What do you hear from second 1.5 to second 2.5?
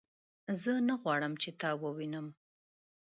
تا ووینم